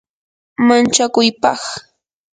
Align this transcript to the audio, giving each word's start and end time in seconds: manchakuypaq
manchakuypaq 0.67 1.63